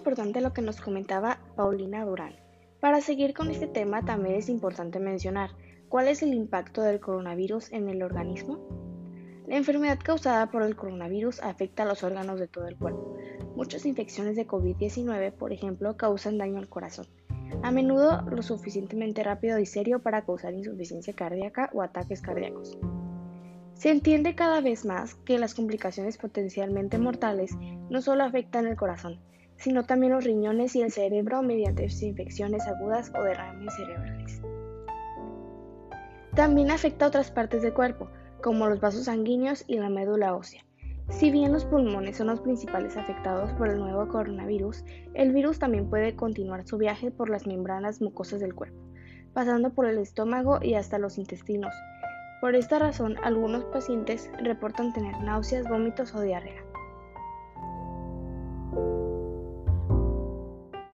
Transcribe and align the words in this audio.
importante 0.00 0.40
lo 0.40 0.54
que 0.54 0.62
nos 0.62 0.80
comentaba 0.80 1.38
Paulina 1.56 2.06
Durán. 2.06 2.32
Para 2.80 3.02
seguir 3.02 3.34
con 3.34 3.50
este 3.50 3.66
tema 3.66 4.02
también 4.02 4.36
es 4.36 4.48
importante 4.48 4.98
mencionar 4.98 5.50
cuál 5.90 6.08
es 6.08 6.22
el 6.22 6.32
impacto 6.32 6.80
del 6.80 7.00
coronavirus 7.00 7.70
en 7.72 7.86
el 7.90 8.02
organismo. 8.02 8.58
La 9.46 9.58
enfermedad 9.58 9.98
causada 10.02 10.50
por 10.50 10.62
el 10.62 10.74
coronavirus 10.74 11.42
afecta 11.42 11.82
a 11.82 11.86
los 11.86 12.02
órganos 12.02 12.40
de 12.40 12.48
todo 12.48 12.66
el 12.66 12.78
cuerpo. 12.78 13.18
Muchas 13.54 13.84
infecciones 13.84 14.36
de 14.36 14.46
COVID-19, 14.46 15.32
por 15.32 15.52
ejemplo, 15.52 15.98
causan 15.98 16.38
daño 16.38 16.56
al 16.58 16.70
corazón, 16.70 17.06
a 17.62 17.70
menudo 17.70 18.22
lo 18.22 18.42
suficientemente 18.42 19.22
rápido 19.22 19.58
y 19.58 19.66
serio 19.66 19.98
para 19.98 20.24
causar 20.24 20.54
insuficiencia 20.54 21.12
cardíaca 21.12 21.68
o 21.74 21.82
ataques 21.82 22.22
cardíacos. 22.22 22.78
Se 23.74 23.90
entiende 23.90 24.34
cada 24.34 24.62
vez 24.62 24.86
más 24.86 25.14
que 25.14 25.38
las 25.38 25.54
complicaciones 25.54 26.16
potencialmente 26.16 26.96
mortales 26.96 27.54
no 27.90 28.00
solo 28.00 28.24
afectan 28.24 28.66
el 28.66 28.76
corazón, 28.76 29.20
sino 29.60 29.84
también 29.84 30.12
los 30.12 30.24
riñones 30.24 30.74
y 30.74 30.82
el 30.82 30.90
cerebro 30.90 31.42
mediante 31.42 31.86
infecciones 32.00 32.66
agudas 32.66 33.12
o 33.16 33.22
derrames 33.22 33.74
cerebrales. 33.74 34.42
También 36.34 36.70
afecta 36.70 37.04
a 37.04 37.08
otras 37.08 37.30
partes 37.30 37.62
del 37.62 37.74
cuerpo, 37.74 38.08
como 38.42 38.66
los 38.66 38.80
vasos 38.80 39.04
sanguíneos 39.04 39.64
y 39.66 39.76
la 39.76 39.90
médula 39.90 40.34
ósea. 40.34 40.64
Si 41.10 41.30
bien 41.30 41.52
los 41.52 41.64
pulmones 41.64 42.16
son 42.16 42.28
los 42.28 42.40
principales 42.40 42.96
afectados 42.96 43.52
por 43.54 43.68
el 43.68 43.78
nuevo 43.78 44.08
coronavirus, 44.08 44.84
el 45.14 45.32
virus 45.32 45.58
también 45.58 45.90
puede 45.90 46.14
continuar 46.16 46.66
su 46.66 46.78
viaje 46.78 47.10
por 47.10 47.28
las 47.28 47.46
membranas 47.46 48.00
mucosas 48.00 48.40
del 48.40 48.54
cuerpo, 48.54 48.78
pasando 49.34 49.74
por 49.74 49.86
el 49.86 49.98
estómago 49.98 50.60
y 50.62 50.74
hasta 50.74 50.98
los 50.98 51.18
intestinos. 51.18 51.74
Por 52.40 52.54
esta 52.54 52.78
razón, 52.78 53.16
algunos 53.22 53.64
pacientes 53.66 54.30
reportan 54.42 54.94
tener 54.94 55.18
náuseas, 55.20 55.68
vómitos 55.68 56.14
o 56.14 56.22
diarrea. 56.22 56.69